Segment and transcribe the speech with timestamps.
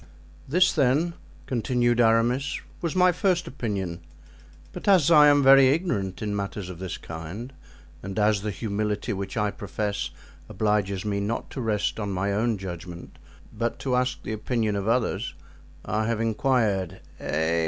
[0.49, 1.13] "This, then,"
[1.45, 3.99] continued Aramis, "was my first opinion;
[4.73, 7.53] but as I am very ignorant in matters of this kind
[8.01, 10.09] and as the humility which I profess
[10.49, 13.19] obliges me not to rest on my own judgment,
[13.55, 15.35] but to ask the opinion of others,
[15.85, 17.59] I have inquired—Eh!